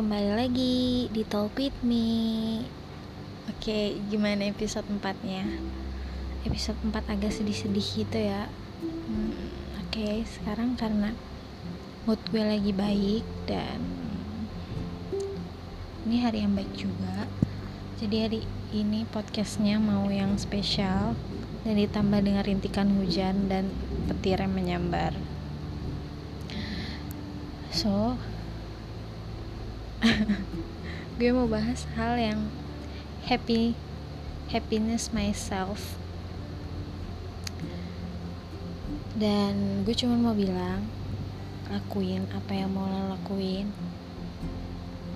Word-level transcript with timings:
kembali 0.00 0.32
lagi 0.32 1.12
di 1.12 1.28
Talk 1.28 1.60
With 1.60 1.76
Me. 1.84 2.64
Oke, 3.52 4.00
gimana 4.08 4.48
episode 4.48 4.88
4 4.88 4.96
nya? 5.28 5.44
Episode 6.40 6.80
4 6.88 7.04
agak 7.04 7.28
sedih-sedih 7.28 7.84
gitu 7.84 8.16
ya. 8.16 8.48
Hmm, 8.80 9.36
Oke, 9.84 10.24
sekarang 10.24 10.80
karena 10.80 11.12
mood 12.08 12.16
gue 12.32 12.40
lagi 12.40 12.72
baik 12.72 13.28
dan 13.44 13.76
ini 16.08 16.24
hari 16.24 16.48
yang 16.48 16.56
baik 16.56 16.72
juga. 16.72 17.28
Jadi 18.00 18.16
hari 18.24 18.40
ini 18.72 19.04
podcastnya 19.04 19.76
mau 19.76 20.08
yang 20.08 20.40
spesial 20.40 21.12
dan 21.60 21.76
ditambah 21.76 22.24
dengan 22.24 22.48
rintikan 22.48 22.88
hujan 22.96 23.52
dan 23.52 23.68
petir 24.08 24.40
yang 24.40 24.56
menyambar. 24.56 25.12
So, 27.68 28.16
gue 31.20 31.28
mau 31.28 31.44
bahas 31.44 31.84
hal 31.92 32.16
yang 32.16 32.40
happy 33.28 33.76
happiness 34.48 35.12
myself. 35.12 36.00
Dan 39.20 39.84
gue 39.84 39.92
cuma 39.92 40.16
mau 40.16 40.32
bilang 40.32 40.88
lakuin 41.68 42.24
apa 42.32 42.56
yang 42.56 42.72
mau 42.72 42.88
lo 42.88 43.12
lakuin. 43.12 43.68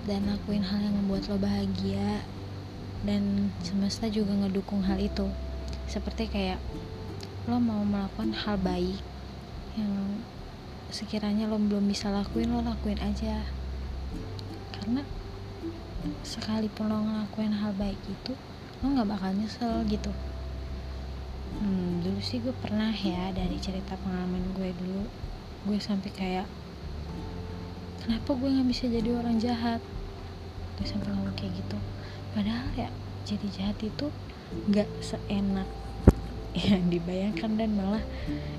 Dan 0.05 0.29
lakuin 0.29 0.61
hal 0.61 0.85
yang 0.85 0.93
membuat 1.01 1.25
lo 1.33 1.41
bahagia. 1.41 2.21
Dan 3.01 3.49
semesta 3.65 4.05
juga 4.05 4.37
ngedukung 4.37 4.85
hal 4.85 5.01
itu. 5.01 5.25
Seperti 5.89 6.29
kayak 6.29 6.61
lo 7.49 7.57
mau 7.57 7.81
melakukan 7.81 8.37
hal 8.37 8.61
baik 8.61 9.01
yang 9.75 10.21
sekiranya 10.93 11.49
lo 11.49 11.57
belum 11.57 11.89
bisa 11.89 12.13
lakuin 12.13 12.53
lo 12.53 12.63
lakuin 12.63 13.01
aja 13.01 13.43
karena 14.85 15.01
sekalipun 16.21 16.93
lo 16.93 17.01
ngelakuin 17.01 17.57
hal 17.57 17.73
baik 17.73 17.97
itu 18.05 18.37
lo 18.85 18.93
nggak 18.93 19.17
bakal 19.17 19.33
nyesel 19.33 19.81
gitu. 19.89 20.13
Hmm, 21.57 22.05
dulu 22.05 22.21
sih 22.21 22.37
gue 22.37 22.53
pernah 22.61 22.93
ya 22.93 23.33
dari 23.33 23.57
cerita 23.57 23.97
pengalaman 23.97 24.45
gue 24.53 24.69
dulu. 24.77 25.09
Gue 25.65 25.81
sampai 25.81 26.13
kayak 26.13 26.45
kenapa 28.05 28.37
gue 28.37 28.45
nggak 28.45 28.69
bisa 28.69 28.85
jadi 28.85 29.09
orang 29.17 29.41
jahat? 29.41 29.81
Gue 30.77 30.85
sampai 30.85 31.09
ngomong 31.17 31.33
kayak 31.33 31.57
gitu. 31.57 31.81
Padahal 32.37 32.69
ya 32.77 32.93
jadi 33.25 33.47
jahat 33.49 33.81
itu 33.81 34.13
nggak 34.69 34.89
seenak 35.01 35.65
yang 36.53 36.93
dibayangkan 36.93 37.57
dan 37.57 37.73
malah 37.73 38.05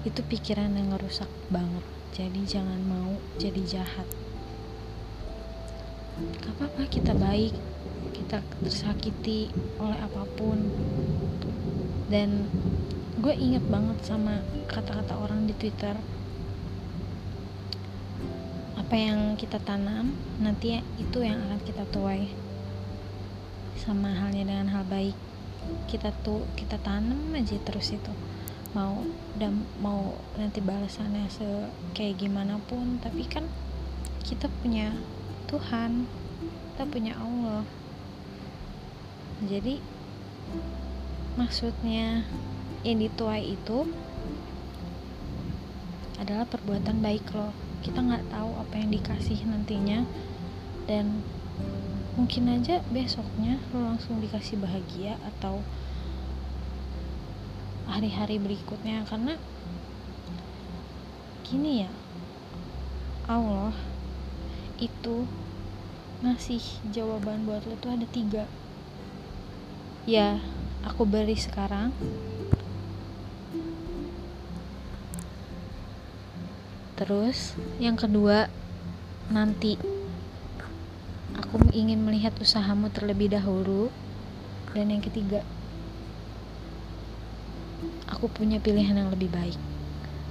itu 0.02 0.26
pikiran 0.26 0.74
yang 0.74 0.90
ngerusak 0.90 1.30
banget. 1.54 1.86
Jadi 2.10 2.42
jangan 2.50 2.82
mau 2.82 3.14
jadi 3.38 3.62
jahat 3.62 4.10
gak 6.16 6.52
apa-apa 6.56 6.88
kita 6.88 7.12
baik. 7.12 7.52
Kita 8.16 8.40
tersakiti 8.64 9.52
oleh 9.76 9.98
apa 10.00 10.24
pun. 10.36 10.56
Dan 12.08 12.48
gue 13.20 13.34
inget 13.36 13.64
banget 13.68 13.98
sama 14.00 14.40
kata-kata 14.64 15.12
orang 15.20 15.44
di 15.44 15.52
twitter. 15.52 15.96
Apa 18.80 18.94
yang 18.96 19.34
kita 19.36 19.60
tanam 19.60 20.16
nanti 20.40 20.80
itu 20.96 21.18
yang 21.20 21.42
akan 21.44 21.60
kita 21.60 21.84
tuai. 21.92 22.32
Sama 23.76 24.16
halnya 24.16 24.48
dengan 24.48 24.72
hal 24.72 24.88
baik. 24.88 25.16
Kita 25.90 26.14
tuh 26.24 26.48
kita 26.56 26.80
tanam 26.80 27.36
aja 27.36 27.60
terus 27.60 27.92
itu. 27.92 28.12
Mau 28.72 29.04
dan 29.36 29.68
mau 29.84 30.16
nanti 30.40 30.64
balasannya 30.64 31.28
se 31.28 31.44
kayak 31.92 32.24
gimana 32.24 32.56
pun. 32.64 32.96
Tapi 33.04 33.26
kan 33.28 33.44
kita 34.24 34.48
punya 34.62 34.94
Tuhan. 35.46 36.10
Kita 36.74 36.84
punya 36.84 37.14
Allah. 37.16 37.62
Jadi 39.46 39.80
maksudnya 41.38 42.26
yang 42.84 42.98
dituai 43.00 43.56
itu 43.56 43.88
adalah 46.18 46.44
perbuatan 46.44 47.00
baik 47.00 47.24
loh. 47.32 47.54
Kita 47.80 48.02
nggak 48.02 48.28
tahu 48.28 48.50
apa 48.58 48.74
yang 48.76 48.90
dikasih 48.90 49.46
nantinya. 49.46 50.02
Dan 50.90 51.22
mungkin 52.18 52.50
aja 52.50 52.82
besoknya 52.90 53.62
lo 53.70 53.86
langsung 53.86 54.18
dikasih 54.18 54.58
bahagia 54.58 55.16
atau 55.22 55.62
hari-hari 57.86 58.42
berikutnya. 58.42 59.06
Karena 59.06 59.38
gini 61.46 61.86
ya 61.86 61.90
Allah 63.30 63.95
itu 64.76 65.24
ngasih 66.20 66.60
jawaban 66.92 67.44
buat 67.44 67.64
lo 67.64 67.76
tuh 67.80 67.92
ada 67.92 68.06
tiga. 68.08 68.44
Ya 70.08 70.40
aku 70.84 71.04
beri 71.04 71.36
sekarang. 71.36 71.92
Terus 76.96 77.52
yang 77.76 78.00
kedua 78.00 78.48
nanti. 79.28 79.76
Aku 81.36 81.60
ingin 81.76 82.00
melihat 82.00 82.32
usahamu 82.40 82.88
terlebih 82.88 83.28
dahulu. 83.28 83.92
Dan 84.72 84.92
yang 84.92 85.04
ketiga 85.04 85.44
aku 88.08 88.32
punya 88.32 88.56
pilihan 88.56 88.96
yang 88.96 89.12
lebih 89.12 89.28
baik. 89.28 89.60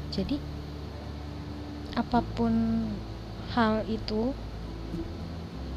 Jadi 0.10 0.42
apa 1.94 2.26
pun 2.34 2.52
hal 3.56 3.88
itu 3.88 4.36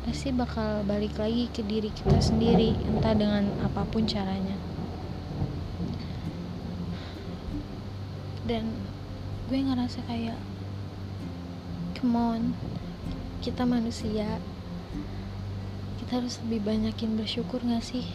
pasti 0.03 0.35
bakal 0.35 0.83
balik 0.83 1.15
lagi 1.15 1.47
ke 1.47 1.63
diri 1.63 1.95
kita 1.95 2.19
sendiri 2.19 2.75
entah 2.75 3.15
dengan 3.15 3.47
apa 3.63 3.87
pun 3.87 4.03
caranya. 4.03 4.59
Dan 8.43 8.75
gue 9.47 9.63
ngerasa 9.63 10.03
kayak 10.11 10.43
come 11.95 12.19
on 12.19 12.43
kita 13.39 13.63
manusia 13.63 14.43
kita 16.03 16.19
harus 16.19 16.43
lebih 16.43 16.67
banyakin 16.67 17.15
bersyukur 17.15 17.63
gak 17.63 17.85
sih? 17.87 18.11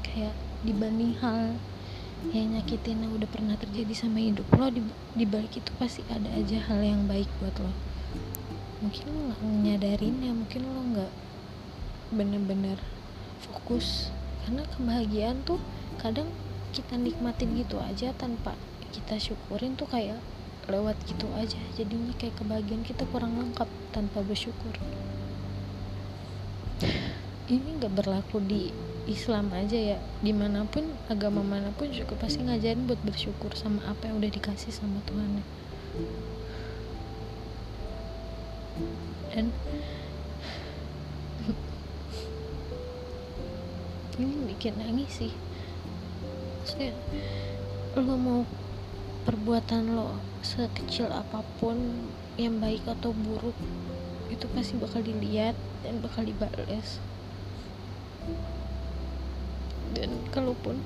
Kayak 0.00 0.32
dibanding 0.64 1.20
hal 1.20 1.60
yang 2.28 2.52
nyakitin 2.52 3.00
yang 3.00 3.12
udah 3.16 3.28
pernah 3.32 3.56
terjadi 3.56 3.96
sama 3.96 4.20
hidup 4.20 4.44
lo 4.52 4.68
di, 4.68 4.84
di 5.16 5.24
balik 5.24 5.56
itu 5.56 5.72
pasti 5.80 6.04
ada 6.12 6.28
aja 6.36 6.60
hal 6.68 6.84
yang 6.84 7.08
baik 7.08 7.26
buat 7.40 7.56
lo. 7.56 7.72
Mungkin 8.84 9.04
lo 9.08 9.20
nggak 9.32 9.40
nyadarin 9.64 10.16
ya 10.20 10.32
mungkin 10.36 10.60
lo 10.68 10.80
nggak 10.92 11.12
bener-bener 12.12 12.78
fokus. 13.40 14.12
Karena 14.44 14.68
kebahagiaan 14.68 15.40
tuh 15.48 15.56
kadang 15.96 16.28
kita 16.76 17.00
nikmatin 17.00 17.56
gitu 17.56 17.80
aja 17.80 18.12
tanpa 18.14 18.54
kita 18.92 19.16
syukurin 19.16 19.74
tuh 19.80 19.88
kayak 19.88 20.20
lewat 20.68 21.00
gitu 21.08 21.24
aja. 21.34 21.58
Jadinya 21.74 22.12
kayak 22.20 22.36
kebahagiaan 22.36 22.84
kita 22.84 23.08
kurang 23.08 23.40
lengkap 23.40 23.66
tanpa 23.96 24.20
bersyukur. 24.20 24.76
Ini 27.50 27.82
nggak 27.82 27.96
berlaku 27.96 28.38
di 28.44 28.70
Islam 29.10 29.50
aja 29.50 29.74
ya. 29.74 29.98
Di 30.22 30.30
mana 30.30 30.62
pun 30.64 30.86
agama 31.10 31.42
mana 31.42 31.74
pun 31.74 31.90
juga 31.90 32.14
pasti 32.14 32.46
ngajarin 32.46 32.86
buat 32.86 33.02
bersyukur 33.02 33.52
sama 33.58 33.82
apa 33.90 34.06
yang 34.06 34.22
udah 34.22 34.30
dikasih 34.30 34.70
sama 34.70 35.02
Tuhan. 35.10 35.42
Dan 39.34 39.50
ini 44.22 44.34
bikin 44.54 44.78
nangis 44.78 45.10
sih. 45.10 45.32
Maksudnya 46.62 46.94
lo 47.98 48.14
mau 48.14 48.40
perbuatan 49.26 49.98
lo 49.98 50.16
sekecil 50.40 51.10
apa 51.10 51.44
pun 51.60 51.76
yang 52.40 52.56
baik 52.62 52.86
atau 52.88 53.12
buruk 53.12 53.56
itu 54.32 54.46
pasti 54.56 54.78
bakal 54.80 55.04
dilihat 55.04 55.52
dan 55.84 56.00
bakal 56.00 56.24
dibales 56.24 57.02
dan 60.00 60.16
kalaupun 60.32 60.80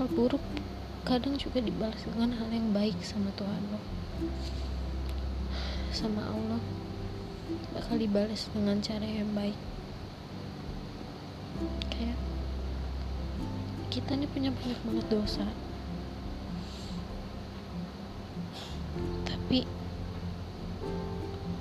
hal 0.00 0.08
buruk 0.08 0.40
kadang 1.04 1.36
juga 1.36 1.60
dibalas 1.60 2.00
dengan 2.08 2.32
hal 2.40 2.48
yang 2.48 2.72
baik 2.72 2.96
sama 3.04 3.28
Tuhan 3.36 3.62
lo. 3.68 3.80
Sama 5.92 6.24
Allah. 6.24 6.60
Bakal 7.76 8.00
dibalas 8.00 8.48
dengan 8.56 8.80
cara 8.80 9.04
yang 9.04 9.28
baik. 9.36 9.56
Kayak 11.92 12.16
kita 13.92 14.16
nih 14.16 14.28
punya 14.32 14.48
banyak 14.48 14.80
banget 14.84 15.06
dosa. 15.12 15.44
Tapi 19.28 19.68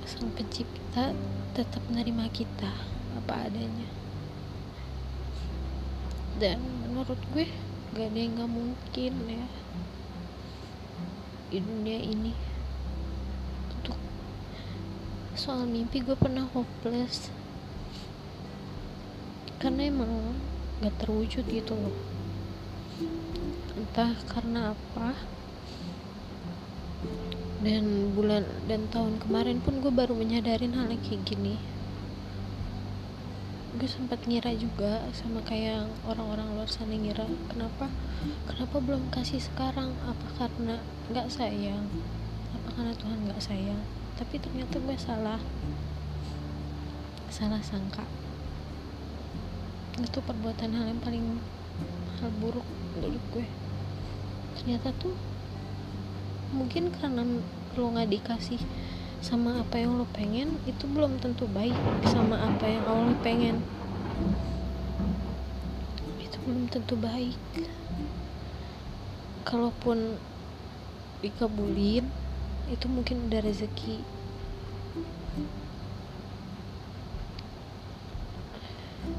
sang 0.07 0.31
pencipta 0.31 1.11
tetap 1.51 1.83
menerima 1.91 2.31
kita 2.31 2.71
apa 3.19 3.51
adanya 3.51 4.06
dan 6.37 6.61
menurut 6.85 7.17
gue 7.33 7.49
gak 7.97 8.13
ada 8.13 8.19
yang 8.21 8.37
gak 8.37 8.51
mungkin 8.53 9.13
ya. 9.25 9.45
Di 11.49 11.57
dunia 11.57 11.97
ini. 11.97 12.33
Untuk 13.73 13.97
soal 15.33 15.65
mimpi 15.65 16.05
gue 16.05 16.13
pernah 16.13 16.45
hopeless. 16.53 17.33
Karena 19.57 19.89
emang 19.89 20.37
gak 20.85 20.93
terwujud 21.01 21.49
gitu 21.49 21.73
loh. 21.73 21.97
Entah 23.73 24.13
karena 24.29 24.77
apa. 24.77 25.17
Dan 27.65 28.13
bulan 28.13 28.45
dan 28.69 28.85
tahun 28.93 29.17
kemarin 29.25 29.57
pun 29.65 29.81
gue 29.81 29.89
baru 29.89 30.13
menyadarin 30.13 30.77
hal 30.77 30.93
yang 30.93 31.01
kayak 31.01 31.25
gini 31.25 31.57
gue 33.77 33.85
sempat 33.85 34.17
ngira 34.25 34.49
juga 34.57 35.05
sama 35.13 35.37
kayak 35.45 35.85
orang-orang 36.09 36.49
luar 36.57 36.65
sana 36.65 36.97
ngira 36.97 37.29
kenapa 37.45 37.85
kenapa 38.49 38.81
belum 38.81 39.13
kasih 39.13 39.37
sekarang? 39.37 39.93
Apa 40.01 40.27
karena 40.33 40.81
nggak 41.13 41.29
sayang? 41.29 41.85
Apa 42.57 42.73
karena 42.73 42.93
Tuhan 42.97 43.29
nggak 43.29 43.37
sayang? 43.37 43.77
Tapi 44.17 44.41
ternyata 44.41 44.81
gue 44.81 44.97
salah. 44.97 45.37
Salah 47.29 47.61
sangka. 47.61 48.01
Itu 50.01 50.25
perbuatan 50.25 50.73
hal 50.73 50.97
yang 50.97 51.01
paling 51.05 51.37
hal 52.17 52.33
buruk 52.41 52.65
menurut 52.97 53.21
gue. 53.29 53.45
Ternyata 54.57 54.89
tuh 54.97 55.13
mungkin 56.49 56.89
karena 56.89 57.21
lo 57.77 57.93
nggak 57.93 58.09
dikasih 58.09 58.57
sama 59.17 59.65
apa 59.65 59.81
yang 59.81 59.97
lo 59.97 60.05
pengen 60.13 60.61
itu 60.69 60.85
belum 60.85 61.17
tentu 61.17 61.49
baik. 61.49 61.73
Sama 62.05 62.37
apa 62.37 62.65
yang 62.69 62.85
lo 62.85 63.17
pengen 63.25 63.65
itu 66.21 66.37
belum 66.45 66.69
tentu 66.69 66.93
baik. 66.97 67.37
Kalaupun 69.41 70.21
dikabulin 71.25 72.05
itu 72.69 72.85
mungkin 72.85 73.25
udah 73.25 73.41
rezeki. 73.41 74.05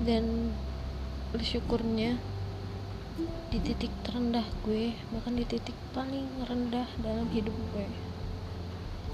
Dan 0.06 0.55
bersyukurnya 1.35 2.17
di 3.51 3.59
titik 3.59 3.91
terendah 4.06 4.47
gue 4.62 4.94
bahkan 5.11 5.35
di 5.35 5.43
titik 5.43 5.75
paling 5.91 6.29
rendah 6.47 6.87
dalam 7.03 7.27
hidup 7.35 7.53
gue 7.75 8.07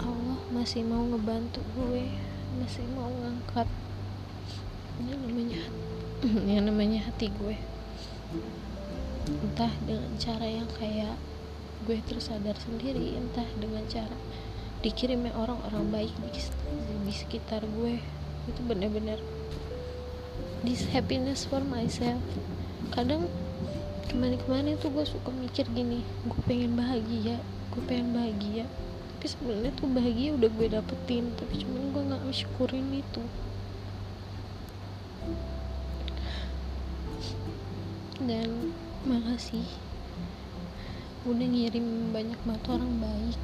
Allah 0.02 0.40
masih 0.50 0.82
mau 0.82 1.06
ngebantu 1.06 1.62
gue 1.78 2.10
masih 2.58 2.82
mau 2.94 3.10
ngangkat. 3.10 3.68
Ini 5.02 5.14
namanya 5.18 5.62
yang 6.54 6.64
namanya 6.66 7.06
hati 7.06 7.30
gue. 7.30 7.56
Entah 9.28 9.70
dengan 9.86 10.14
cara 10.18 10.46
yang 10.46 10.70
kayak 10.78 11.14
gue 11.84 11.98
tersadar 12.06 12.56
sendiri 12.58 13.14
entah 13.18 13.46
dengan 13.60 13.84
cara 13.86 14.16
dikirimnya 14.80 15.32
orang-orang 15.36 15.84
baik 15.92 16.14
di, 16.26 16.40
di 17.06 17.12
sekitar 17.14 17.62
gue. 17.62 18.02
Itu 18.50 18.60
bener-bener 18.66 19.18
this 20.66 20.86
happiness 20.90 21.46
for 21.46 21.62
myself. 21.62 22.20
Kadang 22.94 23.30
kemarin-kemarin 24.14 24.78
tuh 24.78 24.94
gue 24.94 25.02
suka 25.02 25.34
mikir 25.34 25.66
gini 25.74 26.06
gue 26.22 26.40
pengen 26.46 26.78
bahagia 26.78 27.40
gue 27.74 27.82
pengen 27.82 28.14
bahagia 28.14 28.62
tapi 29.24 29.40
sebenarnya 29.40 29.72
tuh 29.72 29.88
bahagia 29.88 30.36
udah 30.36 30.50
gue 30.52 30.68
dapetin. 30.68 31.32
Tapi 31.40 31.64
cuman 31.64 31.96
gue 31.96 32.02
nggak 32.12 32.22
mensyukurin 32.28 32.92
itu. 32.92 33.24
Dan 38.20 38.76
makasih. 39.08 39.64
Udah 41.24 41.48
ngirim 41.48 42.12
banyak 42.12 42.36
banget 42.44 42.64
orang 42.68 42.92
baik. 43.00 43.40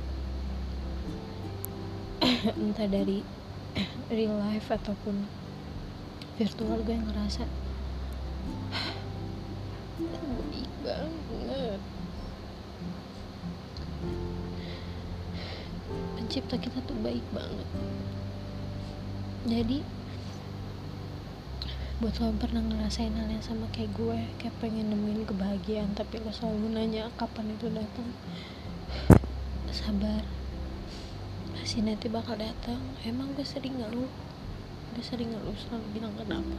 Entah 2.60 2.84
dari 2.84 3.24
real 4.12 4.36
life 4.36 4.68
ataupun 4.68 5.24
virtual 6.36 6.76
gue 6.84 6.96
ngerasa 7.08 7.48
baik 10.44 10.68
banget 10.84 11.80
pencipta 16.30 16.62
kita 16.62 16.78
tuh 16.86 16.94
baik 17.02 17.26
banget. 17.34 17.66
Jadi 19.50 19.82
buat 21.98 22.14
lo 22.22 22.30
pernah 22.38 22.62
ngerasain 22.62 23.10
hal 23.18 23.26
yang 23.26 23.42
sama 23.42 23.66
kayak 23.74 23.90
gue 23.98 24.14
kayak 24.38 24.54
pengen 24.62 24.94
nemuin 24.94 25.26
kebahagiaan 25.26 25.90
tapi 25.98 26.22
lo 26.22 26.30
selalu 26.30 26.70
nanya 26.70 27.10
kapan 27.18 27.50
itu 27.50 27.66
datang 27.74 28.14
sabar. 29.74 30.22
Pasti 31.58 31.82
nanti 31.82 32.06
bakal 32.06 32.38
datang. 32.38 32.78
Emang 33.02 33.34
gue 33.34 33.42
sering 33.42 33.82
ngeluh 33.82 34.06
gue 34.94 35.02
sering 35.02 35.34
ngeluh 35.34 35.58
selalu 35.58 35.98
bilang 35.98 36.14
kenapa? 36.14 36.58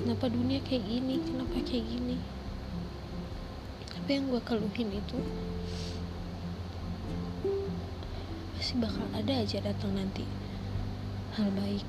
Kenapa 0.00 0.32
dunia 0.32 0.64
kayak 0.64 0.80
gini? 0.80 1.20
Kenapa 1.28 1.60
kayak 1.60 1.84
gini? 1.84 2.16
Tapi 3.92 4.08
yang 4.16 4.32
gue 4.32 4.40
keluhin 4.40 4.96
itu 4.96 5.20
pasti 8.66 8.82
bakal 8.82 9.06
ada 9.14 9.30
aja 9.30 9.62
datang 9.62 9.94
nanti. 9.94 10.26
Hal 11.38 11.54
baik. 11.54 11.86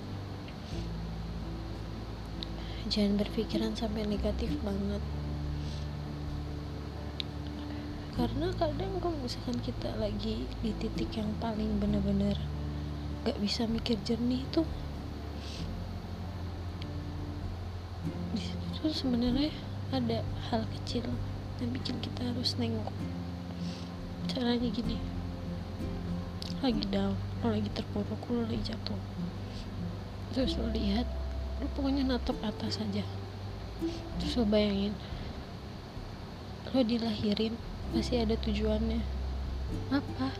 Jangan 2.86 3.18
berpikiran 3.18 3.74
sampai 3.74 4.06
negatif 4.06 4.54
banget. 4.62 5.02
Karena 8.14 8.54
kadang 8.62 8.94
kalau 9.02 9.18
misalkan 9.26 9.58
kita 9.66 9.90
lagi 9.98 10.46
di 10.62 10.70
titik 10.78 11.18
yang 11.18 11.34
paling 11.42 11.82
bener-bener 11.82 12.38
gak 13.26 13.42
bisa 13.42 13.66
mikir 13.66 13.98
jernih 14.06 14.46
tuh 14.54 14.70
di 18.38 18.42
situ 18.46 18.66
tuh 18.86 18.94
sebenarnya 18.94 19.50
ada 19.90 20.22
hal 20.54 20.62
kecil 20.78 21.10
yang 21.58 21.74
bikin 21.74 21.98
kita 22.06 22.22
harus 22.22 22.54
nengok. 22.62 22.94
Caranya 24.30 24.70
gini 24.70 25.17
lagi 26.58 26.82
down 26.90 27.14
lo 27.46 27.54
lagi 27.54 27.70
terpuruk 27.70 28.22
lo 28.34 28.42
lagi 28.50 28.74
jatuh. 28.74 28.98
Terus 30.34 30.58
lo 30.58 30.74
lihat 30.74 31.06
lo 31.62 31.66
pokoknya 31.78 32.02
natap 32.06 32.38
atas 32.42 32.82
aja. 32.82 33.06
Terus 34.18 34.34
lo 34.42 34.46
bayangin 34.50 34.98
lo 36.74 36.82
dilahirin 36.82 37.54
pasti 37.94 38.18
ada 38.18 38.34
tujuannya. 38.38 39.02
Apa? 39.94 40.34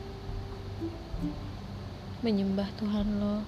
Menyembah 2.26 2.70
Tuhan 2.82 3.22
lo 3.22 3.46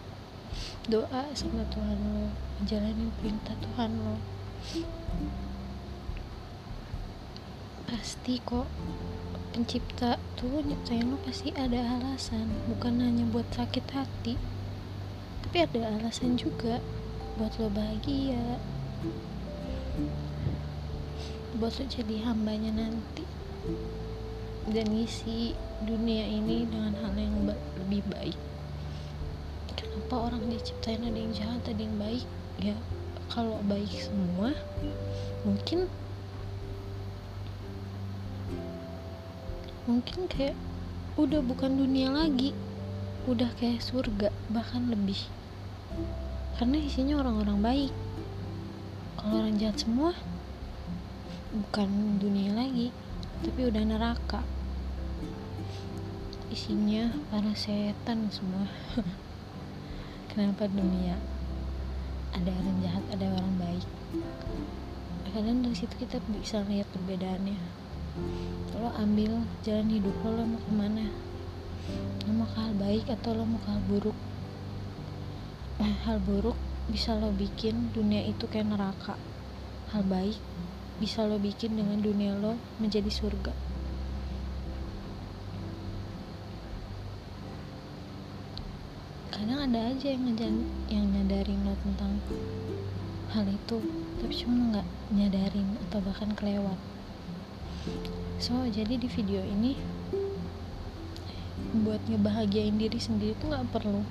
doa 0.90 1.30
sama 1.34 1.66
Tuhan 1.70 1.98
lo 1.98 2.34
menjalani 2.62 3.10
perintah 3.18 3.58
Tuhan 3.58 3.92
lo. 3.98 4.16
Pasti 7.90 8.38
kok 8.46 8.70
pencipta 9.52 10.22
tuh 10.38 10.62
nyiptain 10.64 11.10
lo 11.10 11.18
pasti 11.26 11.50
ada 11.56 12.00
alasan. 12.00 12.50
Bukan 12.70 13.02
hanya 13.02 13.26
buat 13.30 13.50
sakit 13.54 13.86
hati 13.92 14.36
tapi 15.50 15.66
ada 15.66 15.98
alasan 15.98 16.38
juga 16.38 16.78
buat 17.34 17.58
lo 17.58 17.74
bahagia. 17.74 18.62
Buat 21.58 21.82
lo 21.82 21.86
jadi 21.90 22.22
hambanya 22.22 22.70
nanti. 22.70 23.26
Dan 24.70 24.94
ngisi 24.94 25.58
dunia 25.90 26.22
ini 26.22 26.70
dengan 26.70 26.94
hal 27.02 27.18
yang 27.18 27.50
lebih 27.82 28.06
baik. 28.14 28.38
Kenapa 29.74 30.30
orang 30.30 30.54
diciptain 30.54 31.02
ada 31.02 31.18
yang 31.18 31.34
jahat 31.34 31.66
ada 31.66 31.82
yang 31.82 31.98
baik? 31.98 32.30
Ya 32.62 32.78
kalau 33.34 33.58
baik 33.66 33.90
semua 33.90 34.54
mungkin 35.42 35.90
mungkin 39.86 40.28
kayak 40.28 40.58
udah 41.16 41.40
bukan 41.44 41.80
dunia 41.80 42.12
lagi. 42.12 42.56
Udah 43.28 43.52
kayak 43.60 43.84
surga 43.84 44.34
bahkan 44.52 44.88
lebih. 44.90 45.20
Karena 46.60 46.80
isinya 46.82 47.20
orang-orang 47.20 47.60
baik. 47.64 47.94
Kalau 49.20 49.44
orang 49.44 49.60
jahat 49.60 49.80
semua 49.84 50.16
bukan 51.50 52.22
dunia 52.22 52.56
lagi 52.56 52.92
tapi 53.44 53.68
udah 53.68 53.84
neraka. 53.84 54.44
Isinya 56.52 57.14
para 57.32 57.54
setan 57.56 58.28
semua. 58.34 58.68
Kenapa 60.34 60.68
dunia? 60.68 61.16
Ada 62.36 62.52
orang 62.52 62.78
jahat 62.84 63.04
ada 63.12 63.26
orang 63.32 63.54
baik. 63.60 63.88
Kadang 65.30 65.62
dari 65.62 65.78
situ 65.78 65.94
kita 65.96 66.18
bisa 66.34 66.66
lihat 66.66 66.90
perbedaannya 66.90 67.79
lo 68.80 68.90
ambil 68.96 69.44
jalan 69.66 69.92
hidup 69.92 70.16
lo 70.24 70.30
lo 70.40 70.44
mau 70.46 70.62
ke 70.62 70.72
mana? 70.72 71.06
Lo 72.24 72.32
mau 72.32 72.48
ke 72.48 72.58
hal 72.60 72.74
baik 72.80 73.06
atau 73.12 73.36
lo 73.36 73.44
mau 73.44 73.60
ke 73.60 73.70
hal 73.72 73.82
buruk? 73.86 74.18
Eh, 75.84 75.94
hal 76.08 76.24
buruk 76.24 76.56
bisa 76.88 77.16
lo 77.18 77.34
bikin 77.36 77.92
dunia 77.92 78.24
itu 78.24 78.48
kayak 78.48 78.72
neraka. 78.72 79.20
Hal 79.92 80.08
baik 80.08 80.40
bisa 81.00 81.28
lo 81.28 81.40
bikin 81.40 81.76
dengan 81.80 82.00
dunia 82.00 82.36
lo 82.36 82.60
menjadi 82.78 83.08
surga. 83.08 83.70
Ada 89.70 89.94
aja 89.94 90.18
yang 90.18 90.26
ngejan 90.26 90.66
yang 90.90 91.06
nyadarin 91.14 91.62
lo 91.62 91.78
tentang 91.86 92.18
hal 93.30 93.46
itu 93.46 93.78
tapi 94.18 94.34
cuma 94.34 94.74
nggak 94.74 94.88
nyadarin 95.14 95.78
atau 95.86 96.02
bahkan 96.02 96.34
kelewat 96.34 96.74
so 98.40 98.56
jadi 98.68 98.96
di 99.00 99.08
video 99.08 99.44
ini 99.44 99.76
buat 101.84 102.02
ngebahagiain 102.10 102.76
diri 102.80 102.98
sendiri 102.98 103.38
tuh 103.38 103.52
nggak 103.54 103.70
perlu 103.70 104.02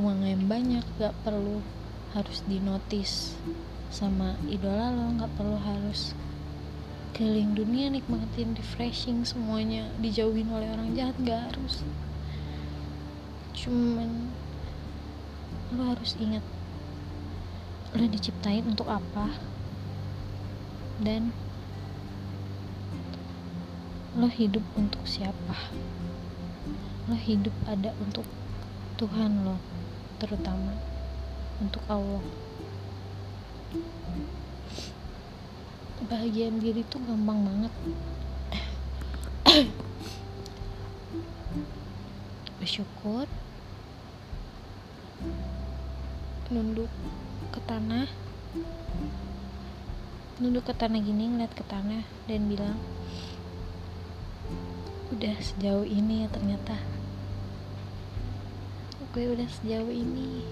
uang 0.00 0.24
yang 0.24 0.46
banyak 0.48 0.84
nggak 0.98 1.14
perlu 1.22 1.60
harus 2.14 2.42
dinotis 2.46 3.34
sama 3.90 4.38
idola 4.50 4.90
lo 4.90 5.14
nggak 5.18 5.32
perlu 5.38 5.58
harus 5.58 6.14
keliling 7.14 7.54
dunia 7.54 7.86
nikmatin 7.94 8.58
refreshing 8.58 9.22
semuanya 9.22 9.86
dijauhin 10.02 10.50
oleh 10.50 10.66
orang 10.66 10.98
jahat 10.98 11.14
nggak 11.22 11.46
harus. 11.46 11.86
Cuman 13.54 14.34
lo 15.70 15.94
harus 15.94 16.18
ingat 16.18 16.42
lo 17.94 18.02
diciptain 18.10 18.66
untuk 18.66 18.90
apa 18.90 19.30
dan 20.98 21.30
lo 24.14 24.30
hidup 24.30 24.62
untuk 24.78 25.02
siapa? 25.02 25.74
Lo 27.10 27.18
hidup 27.18 27.50
ada 27.66 27.90
untuk 27.98 28.22
Tuhan 28.94 29.42
lo 29.42 29.58
terutama 30.22 30.78
untuk 31.58 31.82
Allah. 31.90 32.22
Bahagian 36.06 36.62
diri 36.62 36.86
tuh 36.86 37.02
gampang 37.02 37.42
banget. 37.42 37.74
Bersyukur 42.62 43.26
nunduk 46.54 46.92
ke 47.50 47.58
tanah 47.66 48.06
nunduk 50.38 50.62
ke 50.68 50.74
tanah 50.76 51.00
gini 51.02 51.34
ngeliat 51.34 51.50
ke 51.50 51.66
tanah 51.66 52.06
dan 52.30 52.46
bilang 52.46 52.78
udah 55.14 55.38
sejauh 55.38 55.86
ini 55.86 56.26
ya 56.26 56.28
ternyata. 56.34 56.74
Gue 59.14 59.30
udah 59.30 59.46
sejauh 59.46 59.94
ini. 59.94 60.42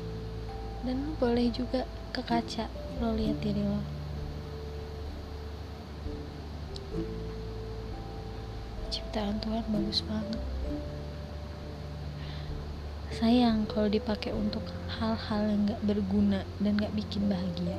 Dan 0.86 1.02
lo 1.02 1.12
boleh 1.18 1.50
juga 1.50 1.82
ke 2.14 2.22
kaca 2.22 2.70
lo 3.02 3.18
lihat 3.18 3.42
diri 3.42 3.58
lo. 3.58 3.82
Ciptaan 8.94 9.42
Tuhan 9.42 9.66
bagus 9.66 10.06
banget. 10.06 10.42
Sayang 13.18 13.66
kalau 13.66 13.90
dipakai 13.90 14.30
untuk 14.30 14.62
hal-hal 14.98 15.42
yang 15.50 15.74
gak 15.74 15.82
berguna 15.82 16.46
dan 16.62 16.78
gak 16.78 16.94
bikin 16.94 17.26
bahagia. 17.26 17.78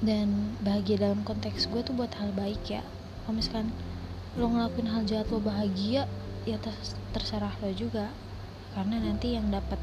Dan 0.00 0.56
bahagia 0.64 0.96
dalam 0.96 1.20
konteks 1.28 1.68
gue 1.68 1.84
tuh 1.84 1.92
buat 1.92 2.16
hal 2.16 2.32
baik 2.32 2.64
ya. 2.72 2.80
Kalau 3.24 3.36
misalkan 3.36 3.68
lo 4.38 4.46
ngelakuin 4.46 4.86
hal 4.86 5.02
jahat 5.02 5.26
lo 5.34 5.42
bahagia 5.42 6.06
ya 6.46 6.56
terserah 7.10 7.54
lo 7.58 7.70
juga. 7.74 8.14
Karena 8.70 9.02
nanti 9.02 9.34
yang 9.34 9.50
dapat 9.50 9.82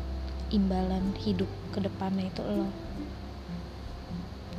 imbalan 0.56 1.12
hidup 1.20 1.52
ke 1.76 1.84
depannya 1.84 2.32
itu 2.32 2.40
lo. 2.44 2.72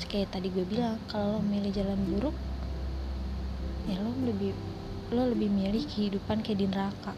Kayak 0.08 0.36
tadi 0.36 0.48
gue 0.48 0.64
bilang 0.64 0.96
kalau 1.08 1.36
lo 1.36 1.40
milih 1.44 1.68
jalan 1.68 2.00
buruk 2.08 2.32
ya 3.88 4.00
lo 4.00 4.12
lebih 4.24 4.52
lo 5.12 5.24
lebih 5.32 5.48
milih 5.48 5.84
kehidupan 5.88 6.44
kayak 6.44 6.60
di 6.60 6.66
neraka. 6.68 7.12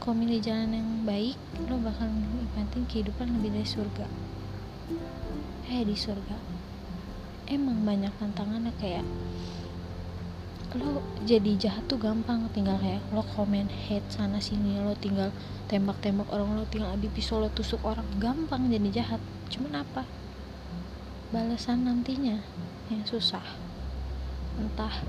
Kalau 0.00 0.16
milih 0.16 0.40
jalan 0.40 0.72
yang 0.72 1.04
baik 1.04 1.36
lo 1.68 1.76
bakal 1.80 2.08
nikmatin 2.08 2.88
kehidupan 2.88 3.28
lebih 3.40 3.60
dari 3.60 3.68
surga. 3.68 4.06
Eh 5.68 5.84
di 5.84 5.92
surga. 5.92 6.36
Emang 7.52 7.84
banyak 7.84 8.12
tantangannya 8.16 8.72
kayak 8.80 9.04
lo 10.78 11.02
jadi 11.26 11.58
jahat 11.58 11.90
tuh 11.90 11.98
gampang 11.98 12.46
tinggal 12.54 12.78
kayak 12.78 13.02
lo 13.10 13.26
komen 13.34 13.66
hate 13.66 14.06
sana 14.06 14.38
sini 14.38 14.78
lo 14.78 14.94
tinggal 14.94 15.34
tembak-tembak 15.66 16.30
orang 16.30 16.54
lo 16.54 16.62
tinggal 16.70 16.94
adi 16.94 17.10
pisau 17.10 17.42
lo 17.42 17.50
tusuk 17.50 17.82
orang. 17.82 18.06
Gampang 18.22 18.70
jadi 18.70 19.02
jahat 19.02 19.22
cuman 19.50 19.82
apa? 19.82 20.06
Balasan 21.34 21.86
nantinya 21.86 22.38
yang 22.86 23.02
susah. 23.02 23.42
Entah 24.58 25.02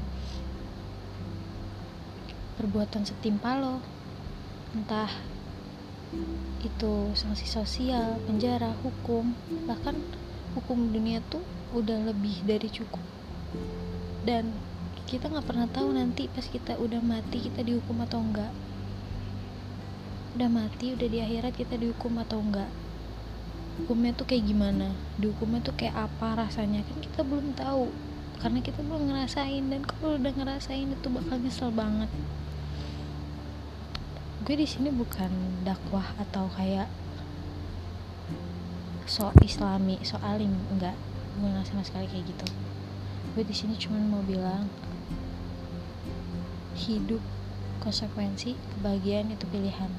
perbuatan 2.58 3.06
setimpa 3.06 3.58
lo 3.62 3.82
entah 4.74 5.14
itu 6.62 6.94
sanksi 7.16 7.48
sosial 7.48 8.20
penjara 8.28 8.74
hukum 8.84 9.32
bahkan 9.66 9.98
hukum 10.58 10.92
dunia 10.92 11.22
tuh 11.30 11.46
udah 11.78 12.02
lebih 12.10 12.42
dari 12.50 12.66
cukup. 12.66 13.02
Dan 14.22 14.71
kita 15.12 15.28
nggak 15.28 15.44
pernah 15.44 15.68
tahu 15.68 15.92
nanti 15.92 16.32
pas 16.32 16.48
kita 16.48 16.80
udah 16.80 17.04
mati 17.04 17.44
kita 17.44 17.68
dihukum 17.68 18.00
atau 18.08 18.24
enggak 18.24 18.56
udah 20.40 20.48
mati 20.48 20.96
udah 20.96 21.08
di 21.12 21.20
akhirat 21.20 21.52
kita 21.52 21.76
dihukum 21.76 22.16
atau 22.24 22.40
enggak 22.40 22.72
hukumnya 23.82 24.12
tuh 24.14 24.28
kayak 24.28 24.46
gimana? 24.46 24.94
Dihukumnya 25.18 25.64
tuh 25.64 25.74
kayak 25.74 25.96
apa 25.96 26.46
rasanya? 26.46 26.84
Kan 26.84 26.98
kita 27.00 27.22
belum 27.24 27.56
tahu. 27.56 27.90
Karena 28.42 28.60
kita 28.62 28.82
belum 28.82 29.10
ngerasain 29.10 29.70
dan 29.70 29.82
kalau 29.86 30.18
udah 30.18 30.34
ngerasain 30.34 30.90
itu 30.90 31.08
bakal 31.14 31.38
nyesel 31.38 31.70
banget. 31.74 32.10
Gue 34.42 34.56
di 34.58 34.66
sini 34.66 34.90
bukan 34.90 35.30
dakwah 35.62 36.18
atau 36.18 36.50
kayak 36.58 36.90
so 39.06 39.30
islami 39.46 40.02
so 40.02 40.18
alim. 40.22 40.58
Enggak 40.74 40.98
gue 41.38 41.48
nggak 41.48 41.70
sama 41.70 41.86
sekali 41.86 42.10
kayak 42.10 42.34
gitu. 42.34 42.48
Gue 43.38 43.44
di 43.46 43.54
sini 43.54 43.78
cuma 43.78 44.02
mau 44.02 44.26
bilang 44.26 44.66
hidup 46.82 47.22
konsekuensi 47.82 48.58
kebahagiaan 48.78 49.30
itu 49.30 49.46
pilihan. 49.50 49.90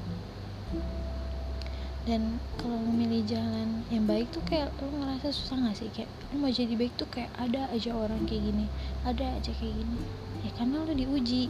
Dan 2.03 2.35
kalau 2.59 2.75
memilih 2.83 3.23
jalan 3.23 3.87
yang 3.87 4.03
baik 4.03 4.27
tuh 4.35 4.43
kayak 4.43 4.75
lo 4.83 4.91
ngerasa 4.91 5.31
susah 5.31 5.55
gak 5.63 5.79
sih? 5.79 5.87
Kayak 5.87 6.11
lo 6.35 6.43
mau 6.43 6.51
jadi 6.51 6.75
baik 6.75 6.99
tuh 6.99 7.07
kayak 7.07 7.31
ada 7.39 7.71
aja 7.71 7.95
orang 7.95 8.27
kayak 8.27 8.43
gini 8.51 8.67
ada 9.07 9.39
aja 9.39 9.51
kayak 9.55 9.71
gini. 9.71 9.99
Ya 10.43 10.51
karena 10.59 10.83
lo 10.83 10.91
diuji. 10.91 11.47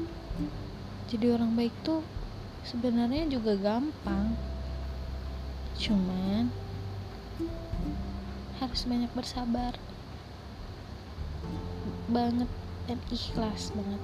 Jadi 1.09 1.25
orang 1.33 1.57
baik 1.57 1.73
tuh 1.81 2.05
sebenarnya 2.61 3.25
juga 3.25 3.57
gampang. 3.57 4.37
Cuman 5.73 6.53
harus 8.61 8.85
banyak 8.85 9.09
bersabar 9.17 9.73
banget 12.05 12.49
dan 12.85 12.99
ikhlas 13.09 13.73
banget 13.73 14.01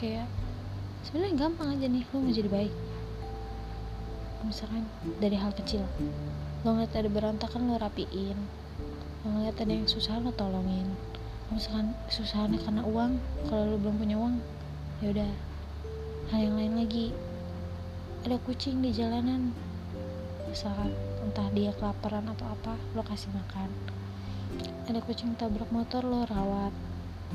kayak 0.00 0.24
sebenarnya 1.04 1.36
gampang 1.36 1.76
aja 1.76 1.84
nih 1.84 2.08
lo 2.08 2.24
mau 2.24 2.32
jadi 2.32 2.48
baik. 2.48 2.74
Misalkan 4.48 4.88
dari 5.20 5.36
hal 5.36 5.52
kecil 5.52 5.84
lo 6.64 6.72
ngeliat 6.72 6.96
ada 6.96 7.12
berantakan 7.12 7.68
lo 7.68 7.76
rapiin. 7.76 8.38
Lo 9.20 9.26
ngeliat 9.36 9.60
ada 9.60 9.68
yang 9.68 9.84
susah 9.84 10.16
lo 10.24 10.32
tolongin. 10.32 10.88
Misalkan 11.52 11.92
susahnya 12.08 12.56
karena 12.64 12.80
uang 12.88 13.20
kalau 13.52 13.68
lo 13.68 13.76
belum 13.76 14.00
punya 14.00 14.16
uang 14.16 14.40
ya 15.04 15.12
udah 15.12 15.30
hal 16.32 16.40
yang 16.48 16.56
lain 16.56 16.74
lagi. 16.80 17.12
Ada 18.24 18.40
kucing 18.40 18.80
di 18.80 18.96
jalanan. 18.96 19.52
Misalkan 20.48 20.96
entah 21.20 21.52
dia 21.52 21.76
kelaparan 21.76 22.24
atau 22.24 22.48
apa 22.48 22.72
lo 22.96 23.04
kasih 23.04 23.28
makan. 23.36 23.68
Ada 24.88 25.04
kucing 25.04 25.36
tabrak 25.36 25.68
motor 25.68 26.00
lo 26.08 26.24
rawat. 26.24 26.72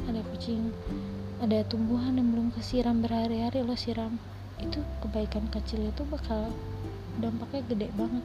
Ada 0.09 0.25
kucing 0.33 0.73
ada 1.43 1.67
tumbuhan 1.67 2.15
yang 2.15 2.31
belum 2.31 2.47
kesiram 2.55 3.03
berhari-hari 3.03 3.59
lo 3.59 3.75
siram. 3.75 4.15
Itu 4.55 4.79
kebaikan 5.03 5.51
kecil 5.51 5.91
itu 5.91 6.07
bakal 6.07 6.55
dampaknya 7.19 7.61
gede 7.67 7.87
banget. 7.95 8.23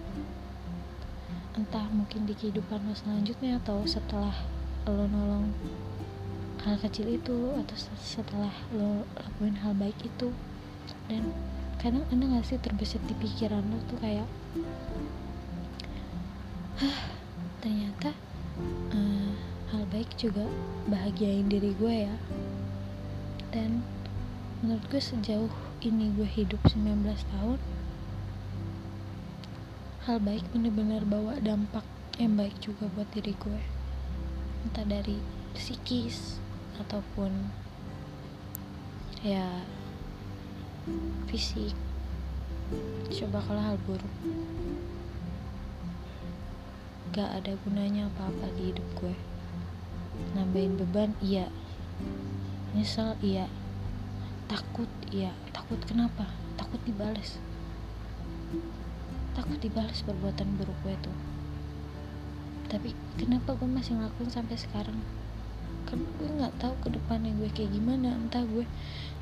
Entah 1.59 1.91
mungkin 1.91 2.31
di 2.31 2.39
kehidupan 2.39 2.87
lo 2.87 2.95
selanjutnya 2.95 3.59
atau 3.59 3.83
setelah 3.83 4.35
lo 4.87 5.11
nolong 5.11 5.51
hal 6.63 6.77
kecil 6.79 7.11
itu 7.11 7.57
atau 7.59 7.77
setelah 7.99 8.55
lo 8.71 9.03
lakuin 9.19 9.59
hal 9.59 9.75
baik 9.75 9.99
itu. 10.07 10.31
Dan 11.11 11.35
kadang 11.83 12.07
ada 12.15 12.25
gak 12.39 12.47
sih 12.47 12.63
terbesit 12.63 13.03
di 13.11 13.15
pikiran 13.19 13.65
lo 13.67 13.79
tuh 13.91 13.99
kayak 13.99 14.29
Hah, 16.81 17.13
ternyata 17.61 18.17
uh, 18.89 19.33
hal 19.69 19.85
baik 19.93 20.09
juga 20.17 20.49
bahagiain 20.89 21.45
diri 21.45 21.77
gue 21.77 22.09
ya 22.09 22.15
dan 23.51 23.83
menurut 24.63 24.83
gue 24.91 25.03
sejauh 25.03 25.51
ini 25.83 26.15
gue 26.15 26.27
hidup 26.27 26.63
19 26.71 27.03
tahun 27.35 27.59
hal 30.09 30.17
baik 30.23 30.47
bener-bener 30.57 31.05
bawa 31.05 31.37
dampak 31.45 31.85
yang 32.17 32.37
baik 32.37 32.57
juga 32.61 32.89
buat 32.97 33.09
diri 33.13 33.37
gue. 33.37 33.63
Entah 34.65 34.85
dari 34.85 35.21
psikis 35.57 36.41
ataupun 36.81 37.33
ya 39.21 39.61
fisik. 41.29 41.77
Coba 43.13 43.45
kalau 43.45 43.61
hal 43.61 43.77
buruk. 43.85 44.15
Gak 47.13 47.31
ada 47.43 47.53
gunanya 47.67 48.09
apa-apa 48.13 48.53
di 48.57 48.73
hidup 48.73 48.89
gue. 49.01 49.17
Nambahin 50.37 50.81
beban 50.81 51.13
iya 51.21 51.49
nyesel 52.71 53.19
iya. 53.19 53.51
Takut 54.47 54.91
iya. 55.11 55.35
Takut 55.51 55.79
kenapa? 55.87 56.27
Takut 56.55 56.79
dibales. 56.87 57.39
Takut 59.35 59.59
dibales 59.59 60.03
perbuatan 60.03 60.59
buruk 60.59 60.79
gue 60.87 60.95
tuh. 61.03 61.17
Tapi 62.71 62.95
kenapa 63.19 63.59
gue 63.59 63.67
masih 63.67 63.99
ngelakuin 63.99 64.31
sampai 64.31 64.55
sekarang? 64.55 64.99
Kan 65.91 66.07
gue 66.19 66.31
nggak 66.31 66.55
tahu 66.63 66.75
ke 66.87 66.89
depannya 66.95 67.35
gue 67.35 67.51
kayak 67.51 67.75
gimana. 67.75 68.15
Entah 68.15 68.47
gue 68.47 68.67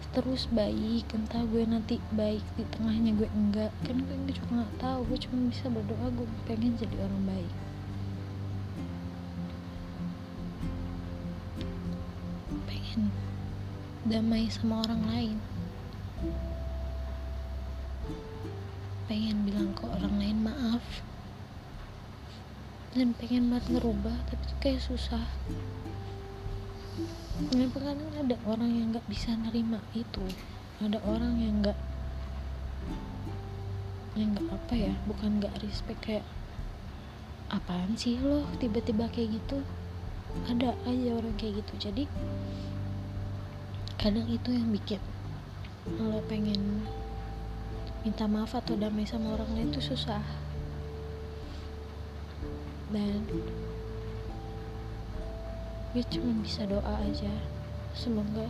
terus 0.08 0.48
baik 0.48 1.04
entah 1.12 1.44
gue 1.44 1.68
nanti 1.68 2.00
baik 2.16 2.40
di 2.56 2.64
tengahnya 2.72 3.16
gue 3.16 3.28
enggak. 3.32 3.72
Kan 3.84 4.04
gue 4.04 4.32
juga 4.32 4.64
nggak 4.64 4.74
tahu. 4.80 5.00
Gue 5.08 5.18
cuma 5.24 5.36
bisa 5.48 5.68
berdoa 5.72 6.08
gue 6.12 6.28
pengen 6.44 6.76
jadi 6.76 6.96
orang 7.00 7.22
baik. 7.24 7.52
Pengen 12.68 13.08
damai 14.08 14.48
sama 14.48 14.80
orang 14.88 15.04
lain. 15.04 15.36
Pengen 19.04 19.44
bilang 19.44 19.76
ke 19.76 19.84
orang 19.84 20.16
lain 20.16 20.38
maaf. 20.40 20.84
Dan 22.96 23.12
pengen 23.20 23.52
banget 23.52 23.76
ngerubah 23.76 24.16
tapi 24.32 24.48
kayak 24.64 24.80
susah. 24.80 25.28
Kenapa 27.52 27.78
kadang 27.84 28.10
ada 28.16 28.36
orang 28.48 28.72
yang 28.72 28.86
nggak 28.96 29.04
bisa 29.12 29.36
nerima 29.36 29.84
itu. 29.92 30.24
Ada 30.80 31.04
orang 31.04 31.36
yang 31.36 31.60
nggak 31.60 31.78
yang 34.16 34.34
nggak 34.34 34.48
apa 34.50 34.74
ya 34.74 34.92
bukan 35.06 35.38
nggak 35.38 35.54
respect 35.62 36.00
kayak 36.02 36.26
apaan 37.52 37.94
sih 37.94 38.18
lo 38.24 38.48
tiba-tiba 38.56 39.04
kayak 39.12 39.36
gitu? 39.36 39.60
Ada 40.48 40.72
aja 40.88 41.08
orang 41.12 41.36
kayak 41.36 41.60
gitu. 41.60 41.92
Jadi 41.92 42.04
kadang 43.98 44.30
itu 44.30 44.54
yang 44.54 44.70
bikin 44.70 45.02
lo 45.98 46.22
pengen 46.30 46.86
minta 48.06 48.30
maaf 48.30 48.54
atau 48.54 48.78
damai 48.78 49.02
sama 49.02 49.34
orang 49.34 49.50
lain 49.58 49.74
itu 49.74 49.90
susah. 49.90 50.22
Dan 52.94 53.26
gue 55.90 56.04
cuma 56.14 56.30
bisa 56.46 56.62
doa 56.70 56.94
aja. 57.02 57.34
Semoga 57.90 58.46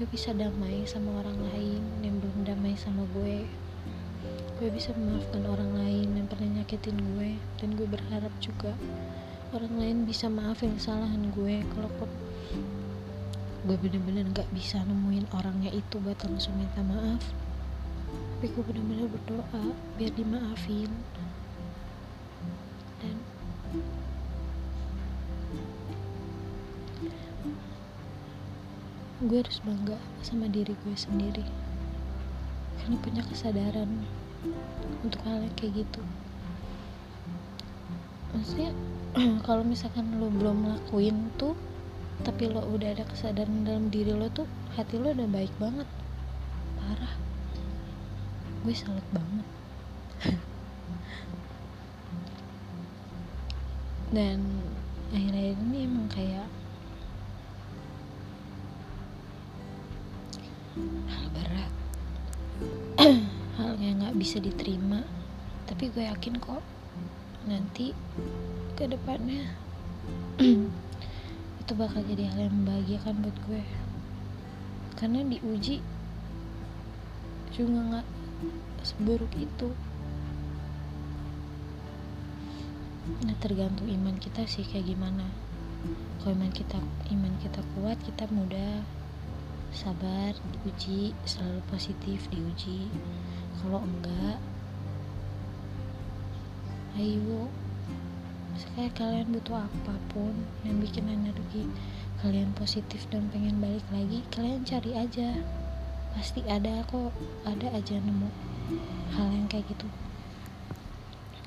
gue 0.00 0.06
bisa 0.08 0.32
damai 0.32 0.88
sama 0.88 1.20
orang 1.20 1.38
lain 1.52 1.84
yang 2.00 2.16
belum 2.24 2.48
damai 2.48 2.72
sama 2.72 3.04
gue. 3.12 3.44
Gue 4.56 4.68
bisa 4.72 4.96
memaafkan 4.96 5.44
orang 5.44 5.76
lain 5.76 6.08
yang 6.16 6.26
pernah 6.26 6.64
nyakitin 6.64 6.96
gue. 6.96 7.36
Dan 7.60 7.76
gue 7.76 7.84
berharap 7.84 8.32
juga 8.40 8.72
orang 9.52 9.76
lain 9.76 9.98
bisa 10.08 10.32
maafin 10.32 10.80
kesalahan 10.80 11.30
gue 11.36 11.60
kalau 11.76 11.92
gue 13.64 13.80
bener-bener 13.80 14.28
gak 14.36 14.44
bisa 14.52 14.76
nemuin 14.84 15.24
orangnya 15.32 15.72
itu 15.72 15.96
buat 16.04 16.20
langsung 16.20 16.52
minta 16.60 16.84
maaf. 16.84 17.24
Tapi 18.36 18.52
gue 18.52 18.60
bener-bener 18.60 19.08
berdoa 19.08 19.72
biar 19.96 20.12
dimaafin. 20.12 20.92
Dan 23.00 23.16
gue 29.24 29.38
harus 29.40 29.58
bangga 29.64 29.96
sama 30.20 30.44
diri 30.52 30.76
gue 30.84 30.96
sendiri. 31.00 31.48
Karena 32.76 33.00
punya 33.00 33.22
kesadaran 33.24 34.04
untuk 35.00 35.24
hal 35.24 35.40
yang 35.40 35.56
kayak 35.56 35.88
gitu. 35.88 36.04
Maksudnya 38.36 38.76
kalau 39.48 39.64
misalkan 39.64 40.20
lo 40.20 40.28
belum 40.28 40.68
lakuin 40.68 41.32
tuh 41.40 41.56
tapi 42.22 42.46
lo 42.46 42.62
udah 42.62 42.94
ada 42.94 43.02
kesadaran 43.02 43.66
dalam 43.66 43.90
diri 43.90 44.14
lo 44.14 44.30
tuh 44.30 44.46
hati 44.78 44.94
lo 45.02 45.10
udah 45.10 45.26
baik 45.26 45.50
banget. 45.58 45.88
Parah. 46.78 47.14
Gue 48.62 48.74
salut 48.76 49.02
banget. 49.10 49.46
Dan 54.14 54.46
akhir-akhir 55.10 55.58
ini 55.58 55.78
emang 55.90 56.06
kayak 56.06 56.46
hal 61.10 61.26
berat. 61.34 61.72
Hal 63.58 63.78
yang 63.78 64.02
nggak 64.02 64.18
bisa 64.18 64.38
diterima. 64.38 65.02
Tapi 65.66 65.90
gue 65.90 66.06
yakin 66.06 66.38
kok 66.38 66.62
nanti 67.44 67.92
ke 68.74 68.88
depannya 68.88 69.44
itu 71.64 71.72
bakal 71.80 72.04
jadi 72.04 72.28
hal 72.28 72.44
yang 72.44 72.60
membahagiakan 72.60 73.24
buat 73.24 73.36
gue. 73.48 73.64
Karena 75.00 75.24
diuji 75.24 75.80
juga 77.56 77.80
nggak 77.80 78.08
seburuk 78.84 79.32
itu. 79.32 79.72
Nah 83.24 83.32
tergantung 83.40 83.88
iman 83.88 84.12
kita 84.20 84.44
sih 84.44 84.60
kayak 84.68 84.92
gimana. 84.92 85.24
Kalau 86.20 86.36
iman 86.36 86.52
kita 86.52 86.76
iman 87.16 87.32
kita 87.40 87.64
kuat 87.72 87.96
kita 88.04 88.28
mudah 88.28 88.84
sabar 89.72 90.36
diuji 90.36 91.16
selalu 91.24 91.64
positif 91.72 92.28
diuji. 92.28 92.92
Kalau 93.64 93.80
enggak 93.80 94.36
ayo 97.00 97.48
sekali 98.54 98.90
kalian 98.94 99.34
butuh 99.34 99.66
apa 99.66 99.94
pun 100.14 100.34
yang 100.62 100.78
bikin 100.78 101.10
energi 101.10 101.66
kalian 102.22 102.54
positif 102.56 103.04
dan 103.10 103.28
pengen 103.28 103.60
balik 103.60 103.84
lagi 103.90 104.22
kalian 104.32 104.62
cari 104.64 104.94
aja. 104.94 105.38
Pasti 106.14 106.46
ada 106.46 106.86
kok 106.86 107.10
ada 107.42 107.68
aja 107.74 107.98
nemu 107.98 108.30
hal 109.18 109.28
yang 109.34 109.46
kayak 109.50 109.66
gitu. 109.66 109.90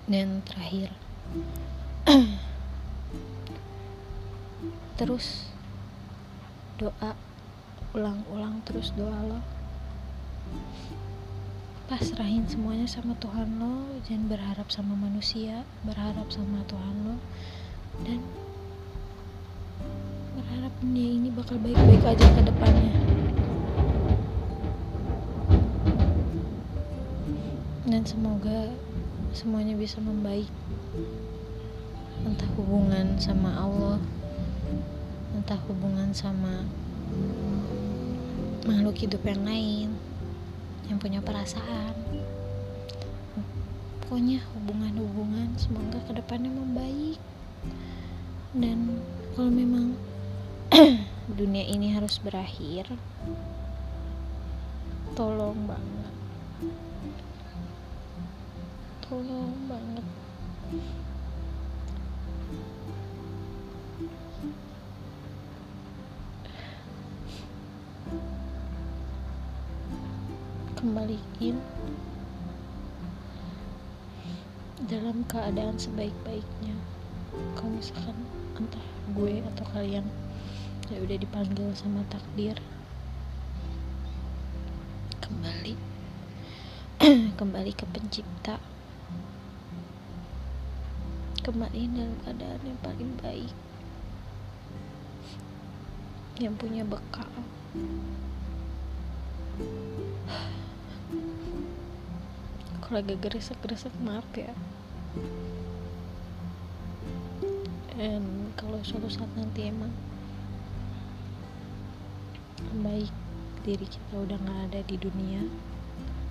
Dan 0.07 0.43
terakhir 0.43 0.91
terus 4.97 5.51
doa 6.81 7.13
ulang-ulang 7.93 8.61
terus 8.65 8.93
doa 8.97 9.17
lo 9.25 9.39
pasrahin 11.87 12.43
semuanya 12.51 12.83
sama 12.83 13.15
Tuhan 13.15 13.63
lo 13.63 13.87
jangan 14.03 14.27
berharap 14.27 14.67
sama 14.67 14.91
manusia 14.91 15.63
berharap 15.87 16.27
sama 16.27 16.59
Tuhan 16.67 16.95
lo 17.07 17.15
dan 18.03 18.19
berharap 20.35 20.73
dunia 20.83 21.09
ini 21.15 21.31
bakal 21.33 21.57
baik-baik 21.63 22.03
aja 22.05 22.25
ke 22.37 22.41
depannya. 22.45 22.93
Dan 27.87 28.03
semoga 28.05 28.69
semuanya 29.33 29.73
bisa 29.73 30.03
membaik 30.03 30.51
entah 32.21 32.51
hubungan 32.59 33.15
sama 33.15 33.55
Allah 33.57 33.97
entah 35.33 35.57
hubungan 35.71 36.11
sama 36.11 36.67
makhluk 38.67 39.07
hidup 39.07 39.23
yang 39.23 39.41
lain 39.41 39.96
yang 40.87 40.97
punya 40.99 41.19
perasaan. 41.19 41.95
Pokoknya 44.03 44.39
hubungan-hubungan 44.55 45.55
semoga 45.59 45.99
ke 46.07 46.15
depannya 46.15 46.51
membaik. 46.51 47.19
Dan 48.55 49.03
kalau 49.35 49.51
memang 49.51 49.99
dunia 51.39 51.67
ini 51.67 51.91
harus 51.91 52.17
berakhir 52.23 52.87
tolong 55.13 55.67
banget. 55.67 56.15
Tolong 59.03 59.55
banget 59.67 60.07
kembaliin 70.97 71.61
dalam 74.89 75.21
keadaan 75.29 75.77
sebaik-baiknya. 75.77 76.73
Kalau 77.53 77.69
misalkan 77.69 78.17
entah 78.57 78.81
gue 79.13 79.45
atau 79.45 79.65
kalian 79.77 80.09
ya 80.89 80.97
udah 80.97 81.21
dipanggil 81.21 81.69
sama 81.77 82.01
takdir 82.09 82.57
kembali 85.21 85.77
kembali 87.45 87.71
ke 87.77 87.85
pencipta. 87.93 88.57
Kembali 91.45 91.93
dalam 91.93 92.17
keadaan 92.25 92.61
yang 92.65 92.79
paling 92.81 93.11
baik 93.21 93.53
yang 96.41 96.57
punya 96.57 96.81
bekal 96.81 97.29
kalau 102.87 103.03
agak 103.03 103.19
gresek-gresek 103.19 103.91
maaf 103.99 104.23
ya. 104.31 104.55
Dan 107.91 108.55
kalau 108.55 108.79
suatu 108.79 109.11
saat 109.11 109.27
nanti 109.35 109.67
emang 109.67 109.91
baik 112.79 113.11
diri 113.67 113.83
kita 113.83 114.15
udah 114.15 114.39
nggak 114.39 114.59
ada 114.71 114.79
di 114.87 114.95
dunia 114.95 115.43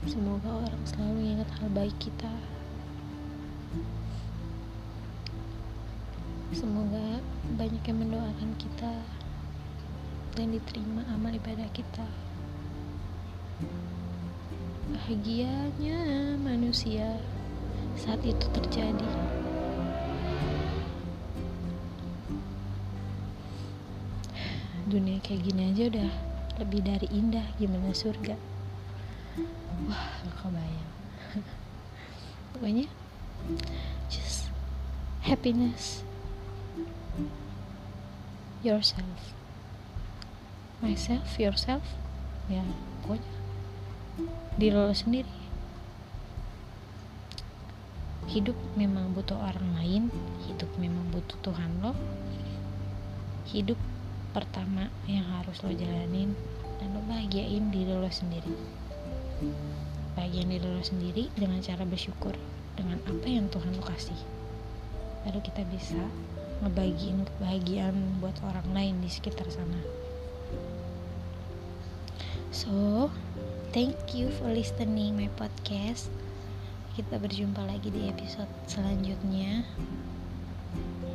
semoga 0.09 0.65
orang 0.65 0.83
selalu 0.89 1.37
ingat 1.37 1.51
hal 1.61 1.69
baik 1.77 1.97
kita. 2.01 2.33
Semoga 6.57 7.21
banyak 7.61 7.85
yang 7.85 7.99
mendoakan 8.01 8.51
kita 8.57 8.95
dan 10.33 10.57
diterima 10.57 11.05
amal 11.13 11.37
ibadah 11.37 11.69
kita 11.77 12.09
bahagianya 14.87 16.39
manusia 16.39 17.19
saat 17.99 18.23
itu 18.23 18.47
terjadi. 18.55 19.11
Dunia 24.87 25.19
kayak 25.19 25.43
gini 25.43 25.75
aja 25.75 25.91
udah 25.91 26.11
lebih 26.63 26.81
dari 26.87 27.11
indah. 27.11 27.43
Gimana 27.59 27.91
surga? 27.91 28.39
Wah 29.91 30.07
gak 30.23 30.37
kebayang. 30.39 30.93
Pokoknya 32.55 32.87
just 34.07 34.47
happiness. 35.27 36.07
Yourself. 38.63 39.35
Myself 40.79 41.39
yourself. 41.39 41.83
Ya 42.47 42.63
pokoknya 43.03 43.36
diri 44.57 44.77
lo 44.77 44.93
sendiri? 44.93 45.35
Hidup 48.27 48.59
memang 48.75 49.15
butuh 49.15 49.39
orang 49.39 49.79
lain 49.79 50.11
hidup 50.47 50.71
memang 50.81 51.05
butuh 51.13 51.39
Tuhan 51.45 51.85
lo. 51.85 51.93
Hidup 53.47 53.79
pertama 54.33 54.89
yang 55.05 55.25
harus 55.37 55.61
lo 55.63 55.71
jalanin 55.71 56.33
dan 56.81 56.97
lo 56.97 57.01
bahagiain 57.07 57.69
diri 57.71 57.93
lo 57.93 58.09
sendiri. 58.09 58.53
Bahagiain 60.17 60.49
diri 60.49 60.65
lo 60.65 60.83
sendiri 60.83 61.29
dengan 61.37 61.61
cara 61.61 61.85
bersyukur 61.85 62.33
dengan 62.75 62.99
apa 63.05 63.27
yang 63.29 63.47
Tuhan 63.53 63.77
lo 63.77 63.85
kasih. 63.85 64.19
Baru 65.29 65.45
kita 65.45 65.63
bisa 65.69 66.01
ngebagiin 66.65 67.29
kebahagiaan 67.29 68.21
buat 68.25 68.37
orang 68.41 68.69
lain 68.73 68.95
di 69.05 69.13
sekitar 69.13 69.47
sana. 69.53 69.81
So 72.49 73.13
thank 73.77 74.17
you 74.17 74.33
for 74.41 74.49
listening 74.49 75.13
my 75.21 75.29
podcast 75.37 76.09
kita 76.97 77.21
berjumpa 77.21 77.61
lagi 77.61 77.93
di 77.93 78.09
episode 78.09 78.49
selanjutnya 78.65 79.69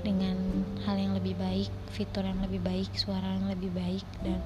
dengan 0.05 0.37
hal 0.85 0.93
yang 0.93 1.17
lebih 1.17 1.33
baik, 1.41 1.73
fitur 1.89 2.21
yang 2.21 2.37
lebih 2.45 2.61
baik, 2.61 2.93
suara 2.93 3.25
yang 3.33 3.49
lebih 3.49 3.73
baik 3.73 4.05
dan 4.21 4.37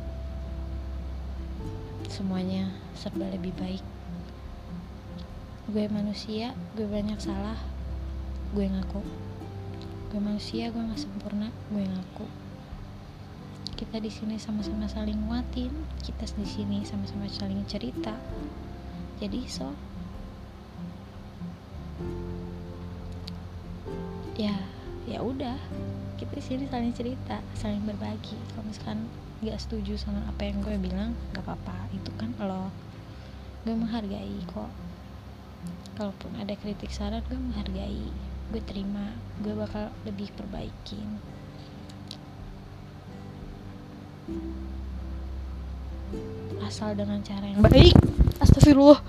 semuanya 2.07 2.71
serba 2.95 3.27
lebih 3.35 3.51
baik. 3.59 3.83
Gue 5.67 5.83
manusia, 5.91 6.55
gue 6.79 6.87
banyak 6.87 7.19
salah, 7.19 7.59
gue 8.55 8.63
ngaku. 8.63 9.03
Gue 10.15 10.19
manusia, 10.23 10.71
gue 10.71 10.79
nggak 10.79 11.03
sempurna, 11.03 11.51
gue 11.67 11.83
ngaku. 11.83 12.44
Kita 13.75 13.99
di 13.99 14.07
sini 14.07 14.39
sama-sama 14.39 14.87
saling 14.87 15.27
nguatin, 15.27 15.71
kita 15.99 16.23
di 16.39 16.47
sini 16.47 16.87
sama-sama 16.87 17.27
saling 17.27 17.59
cerita. 17.67 18.15
Jadi 19.19 19.43
so 19.51 19.75
ya 24.39 24.55
ya 25.03 25.19
udah. 25.19 25.59
Kita 26.15 26.31
di 26.39 26.43
sini 26.43 26.63
saling 26.71 26.95
cerita 26.95 27.43
saling 27.59 27.83
berbagi. 27.83 28.39
Kalau 28.55 28.63
misalkan 28.63 29.11
nggak 29.43 29.59
setuju 29.59 29.99
sama 29.99 30.23
apa 30.23 30.47
yang 30.47 30.63
gue 30.63 30.79
bilang 30.79 31.11
nggak 31.35 31.43
apa-apa. 31.43 31.91
Itu 31.91 32.15
kan 32.15 32.31
lo 32.39 32.71
gue 33.67 33.75
menghargai 33.75 34.39
kok. 34.55 34.71
Kalaupun 35.99 36.31
ada 36.39 36.55
kritik 36.55 36.95
saran 36.95 37.19
gue 37.27 37.35
menghargai 37.35 38.07
gue 38.55 38.61
terima 38.63 39.11
gue 39.43 39.51
bakal 39.51 39.91
lebih 40.07 40.29
perbaikin 40.37 41.19
asal 46.75 46.91
dengan 46.91 47.23
cara 47.23 47.47
yang 47.47 47.63
baik. 47.63 47.95
Astagfirullah. 48.43 48.99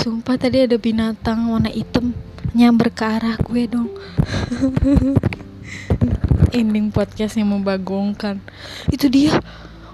Sumpah 0.00 0.40
tadi 0.40 0.64
ada 0.64 0.80
binatang 0.80 1.52
warna 1.52 1.68
hitam 1.68 2.16
nyamber 2.56 2.88
ke 2.88 3.04
arah 3.04 3.36
gue 3.36 3.68
dong. 3.68 3.90
Ending 6.56 6.88
podcast 6.94 7.36
yang 7.36 7.52
membagongkan. 7.52 8.40
Itu 8.88 9.10
dia. 9.10 9.42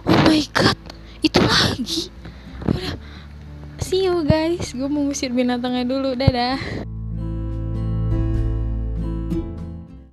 Oh 0.05 0.21
my 0.29 0.45
god. 0.53 0.77
Itu 1.25 1.41
lagi. 1.41 2.13
Udah. 2.69 2.95
See 3.81 4.07
you 4.07 4.23
guys. 4.23 4.77
Gue 4.77 4.87
mau 4.87 5.03
ngusir 5.09 5.33
binatangnya 5.33 5.89
dulu. 5.89 6.15
Dadah 6.15 6.61